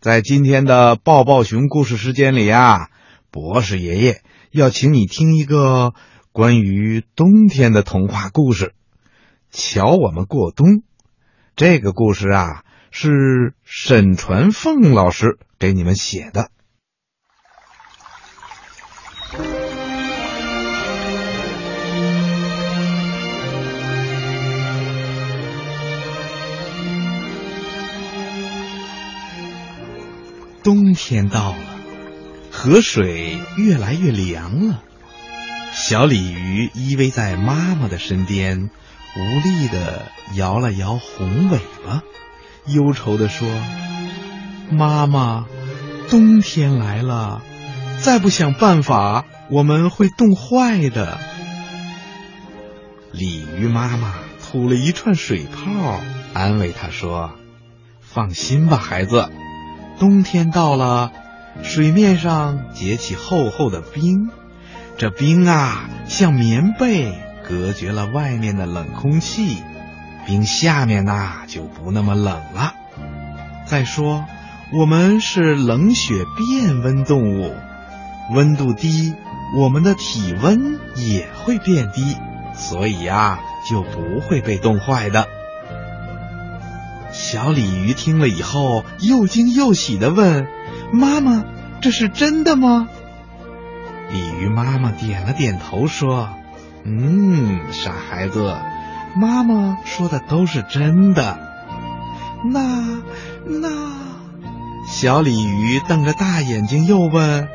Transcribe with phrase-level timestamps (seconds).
[0.00, 2.88] 在今天的抱抱熊故事时间里啊，
[3.30, 5.92] 博士爷爷要请你听一个
[6.32, 8.72] 关于冬天的童话故事。
[9.50, 10.82] 瞧，我们过冬。
[11.54, 16.50] 这个故事啊，是沈传凤老师给你们写的。
[30.70, 31.58] 冬天到了，
[32.52, 34.80] 河水越来越凉了。
[35.72, 38.70] 小鲤鱼依偎在妈妈的身边，
[39.16, 40.06] 无力的
[40.36, 42.02] 摇了摇红尾巴，
[42.66, 43.48] 忧愁的说
[44.70, 45.46] ：“妈妈，
[46.08, 47.42] 冬天来了，
[48.00, 51.18] 再不想办法，我们会冻坏的。”
[53.10, 56.00] 鲤鱼妈妈吐了一串水泡，
[56.32, 57.32] 安慰他说
[58.00, 59.28] ：“放心吧，孩子。”
[60.00, 61.12] 冬天到了，
[61.62, 64.30] 水面上结起厚厚的冰，
[64.96, 67.12] 这冰啊像棉被，
[67.46, 69.58] 隔绝了外面的冷空气，
[70.26, 72.72] 冰下面呐就不那么冷了。
[73.66, 74.24] 再说，
[74.72, 77.54] 我们是冷血变温动物，
[78.32, 79.14] 温度低，
[79.58, 82.16] 我们的体温也会变低，
[82.54, 85.28] 所以呀就不会被冻坏的。
[87.32, 90.48] 小鲤鱼听了以后，又惊又喜的问
[90.92, 91.44] ：“妈妈，
[91.80, 92.88] 这是真的吗？”
[94.10, 96.30] 鲤鱼妈妈点了点头，说
[96.82, 98.56] ：“嗯，傻孩子，
[99.14, 101.38] 妈妈说的都是真的。”
[102.50, 103.00] 那
[103.46, 103.92] 那，
[104.88, 107.46] 小鲤鱼瞪着大眼睛又问：“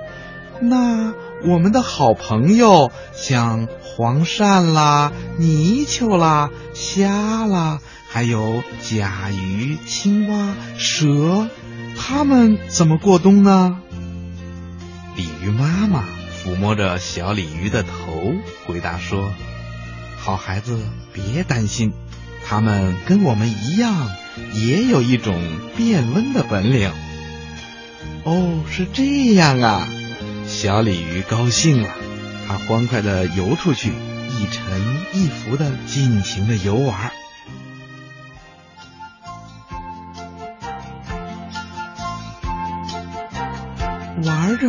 [0.63, 1.11] 那
[1.43, 7.79] 我们的好朋友，像黄鳝啦、泥鳅啦、虾啦？”
[8.15, 11.49] 还有甲鱼、青蛙、蛇，
[11.97, 13.77] 它们怎么过冬呢？
[15.17, 16.05] 鲤鱼妈妈
[16.41, 19.33] 抚摸着小鲤鱼的头，回答说
[20.17, 20.79] ：“好孩子，
[21.11, 21.91] 别担心，
[22.45, 24.09] 它们跟我们一样，
[24.53, 25.37] 也有一种
[25.75, 26.93] 变温的本领。”
[28.23, 29.89] 哦，是这样啊！
[30.47, 31.89] 小鲤鱼高兴了，
[32.47, 34.81] 它欢快的游出去，一沉
[35.11, 37.11] 一浮的尽情的游玩。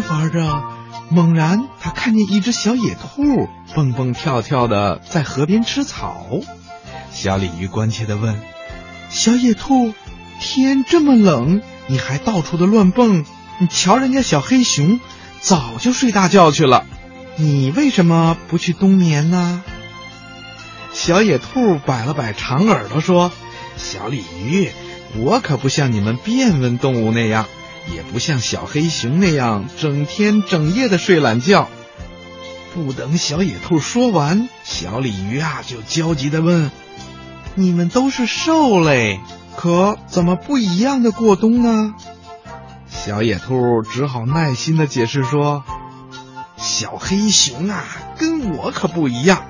[0.01, 0.63] 着玩着，
[1.11, 6.27] 猛然他看见一只小野兔蹦蹦跳跳的在河边吃草。
[7.13, 8.39] 小鲤鱼关切的问
[9.09, 9.95] ：“小野兔，
[10.41, 13.25] 天这么冷，你还到处的乱蹦？
[13.59, 15.01] 你瞧人家小黑熊，
[15.41, 16.85] 早就睡大觉去了，
[17.37, 19.63] 你为什么不去冬眠呢？”
[20.93, 23.33] 小野兔摆了摆长耳朵说
[23.77, 24.71] ：“小鲤鱼，
[25.17, 27.47] 我可不像你们变温动物那样。”
[27.95, 31.69] 也不像小黑熊那样整天整夜的睡懒觉。
[32.75, 36.71] 不等小野兔说完，小鲤鱼啊就焦急的问
[37.55, 39.21] ：“你们都是兽类，
[39.57, 41.95] 可怎么不一样的过冬呢？”
[42.91, 45.65] 小野兔只好耐心的解释说
[46.59, 47.85] ：“小黑熊啊，
[48.19, 49.45] 跟我可不一样，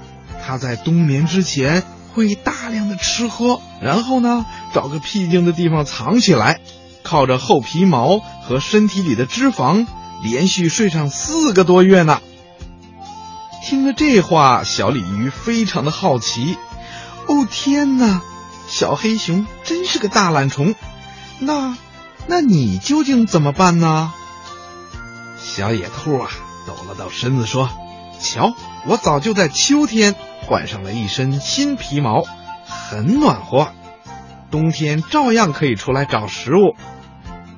[0.46, 1.82] 它在冬眠之前
[2.14, 6.60] 会大量的吃喝，然后呢找个僻静的地方藏起来。”
[7.06, 9.86] 靠着厚皮毛和身体里的脂肪，
[10.24, 12.20] 连续睡上四个多月呢。
[13.64, 16.58] 听了这话，小鲤鱼非常的好奇。
[17.28, 18.22] 哦天哪，
[18.66, 20.74] 小黑熊真是个大懒虫。
[21.38, 21.76] 那，
[22.26, 24.12] 那你究竟怎么办呢？
[25.38, 26.28] 小野兔啊，
[26.66, 27.70] 抖了抖身子说
[28.20, 28.52] ：“瞧，
[28.84, 32.24] 我早就在秋天换上了一身新皮毛，
[32.66, 33.68] 很暖和，
[34.50, 36.74] 冬天照样可以出来找食物。”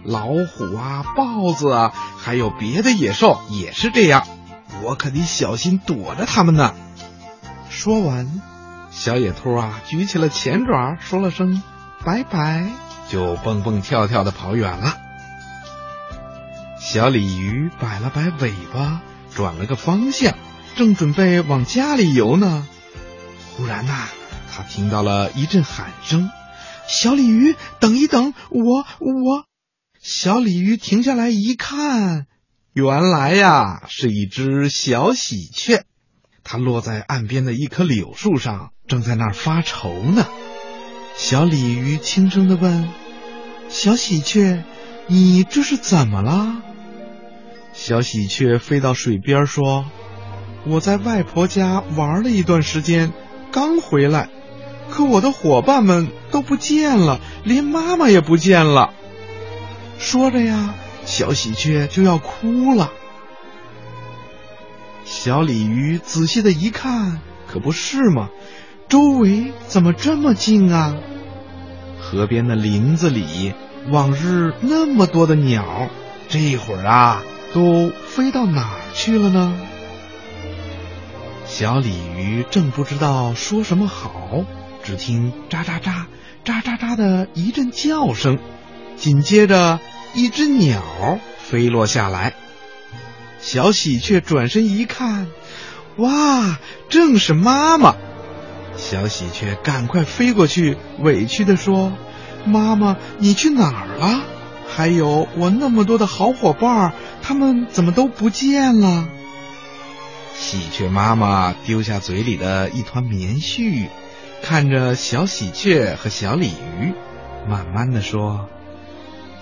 [0.08, 4.26] 老虎啊，豹子啊，还有别的野兽也是这样，
[4.82, 6.74] 我可得小心躲着它们呢。
[7.68, 8.40] 说完，
[8.90, 11.62] 小野兔啊举起了前爪，说了声
[12.06, 12.70] 拜拜，
[13.10, 14.96] 就蹦蹦跳跳的跑远了。
[16.80, 19.02] 小鲤鱼摆了摆尾巴，
[19.34, 20.32] 转了个方向，
[20.74, 22.66] 正准备往家里游呢。
[23.56, 24.08] 忽然呐，
[24.50, 26.30] 他听到了一阵喊声
[26.88, 29.44] ：“小鲤鱼，等一等，我我。”
[30.00, 32.26] 小鲤鱼停下来一看，
[32.72, 35.82] 原来呀是一只小喜鹊，
[36.44, 40.26] 它落在岸边的一棵柳树上，正在那儿发愁呢。
[41.16, 42.88] 小鲤鱼轻声的问
[43.68, 44.62] ：“小喜鹊，
[45.08, 46.62] 你这是怎么了？”
[47.74, 49.84] 小喜鹊飞到水边说
[50.64, 53.12] ：“我在外婆家玩了一段时间，
[53.50, 54.28] 刚回来，
[54.90, 58.94] 可我的伙伴们都不见了，连妈妈也不见了。”
[59.98, 60.74] 说着呀，
[61.04, 62.92] 小喜鹊就要哭了。
[65.04, 68.28] 小鲤鱼仔细的一看，可不是嘛，
[68.88, 70.94] 周围怎么这么静啊？
[72.00, 73.52] 河边的林子里，
[73.90, 75.88] 往日那么多的鸟，
[76.28, 77.22] 这会儿啊，
[77.52, 79.54] 都飞到哪儿去了呢？
[81.44, 84.44] 小鲤鱼正不知道说什么好，
[84.84, 86.04] 只听喳喳喳、
[86.44, 88.38] 喳喳喳的一阵叫声，
[88.96, 89.80] 紧接着
[90.14, 92.34] 一只鸟飞落下来。
[93.40, 95.28] 小喜鹊转身一看，
[95.96, 96.58] 哇，
[96.88, 97.96] 正是妈妈！
[98.76, 101.92] 小喜鹊赶快飞过去，委屈的说
[102.44, 104.22] ：“妈妈，你去哪儿了？
[104.68, 109.08] 还有我那么多的好伙伴，他们怎么都不见了？”
[110.36, 113.86] 喜鹊妈妈丢下嘴里的一团棉絮，
[114.42, 116.92] 看着小喜鹊和小鲤鱼，
[117.48, 118.48] 慢慢的说：“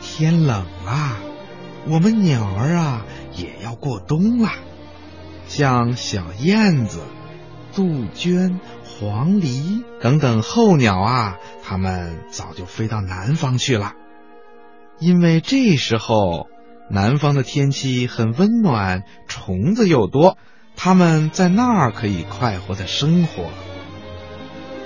[0.01, 1.17] 天冷了，
[1.87, 3.05] 我们鸟儿啊
[3.35, 4.51] 也要过冬了。
[5.49, 7.01] 像小燕子、
[7.75, 13.93] 杜鹃、黄鹂等等候鸟啊，它们早就飞到南方去了，
[14.99, 16.49] 因为这时候
[16.91, 20.37] 南方的天气很温暖，虫子又多。”
[20.79, 23.51] 它们在那儿可以快活的生活。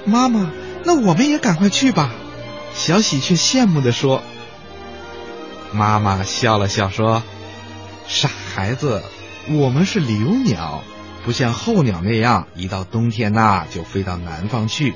[0.05, 0.53] 妈妈，
[0.85, 2.13] 那我们也赶快去吧。
[2.75, 4.23] 小喜鹊羡慕的说。
[5.73, 7.23] 妈妈笑了笑说
[8.07, 9.03] ：“傻孩子，
[9.49, 10.83] 我们是留鸟，
[11.25, 14.95] 不像候鸟那样一到冬天呐就飞到南方去。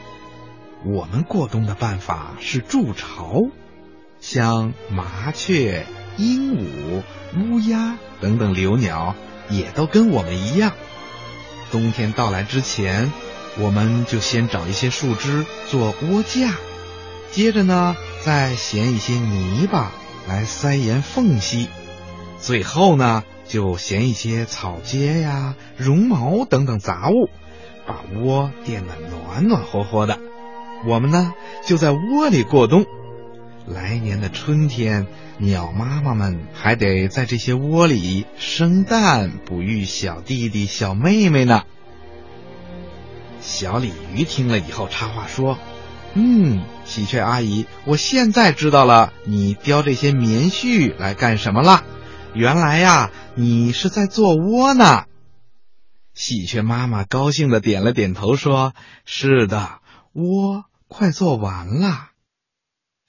[0.85, 3.43] 我们过冬的办法是筑巢，
[4.21, 5.87] 像麻雀、
[6.17, 7.03] 鹦鹉、
[7.37, 9.15] 乌鸦等等留鸟。”
[9.51, 10.73] 也都跟我们一样，
[11.71, 13.13] 冬天到来之前，
[13.59, 16.55] 我们就先找一些树枝做窝架，
[17.31, 17.95] 接着呢，
[18.25, 19.93] 再衔一些泥巴
[20.27, 21.69] 来塞严缝隙，
[22.41, 27.29] 最后呢，就衔一些草秸呀、绒毛等等杂物，
[27.87, 30.19] 把窝垫得暖暖和和的。
[30.87, 31.33] 我们呢，
[31.65, 32.85] 就在窝里过冬。
[33.67, 35.07] 来年的春天，
[35.39, 41.63] 鸟妈妈们还得在这些窝里生蛋、哺育小弟弟、小妹妹呢。
[43.41, 45.59] 小鲤鱼听了以后插话说
[46.17, 51.85] ：“嗯，喜鹊阿姨，我现在知道了，你叼这些棉絮来干什么了？
[52.35, 55.07] 原来呀，你是在做窝呢。”
[56.15, 58.75] 喜鹊妈妈高兴的点了点头，说
[59.05, 59.81] ：“是的，
[60.13, 62.11] 窝快做完了。”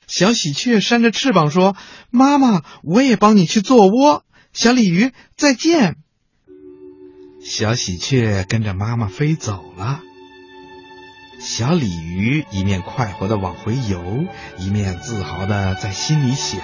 [0.07, 1.75] 小喜鹊扇着翅膀说
[2.09, 5.97] ：“妈妈，我也帮你去做窝。”小鲤鱼再见。
[7.43, 10.01] 小喜鹊跟着妈妈飞走了。
[11.39, 14.25] 小鲤鱼一面快活的往回游，
[14.57, 16.59] 一面自豪的在心里想：“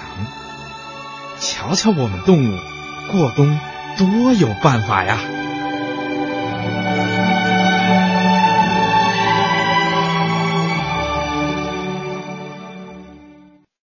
[1.40, 2.58] 瞧瞧我们动物，
[3.12, 3.58] 过冬
[3.98, 5.18] 多有办法呀！”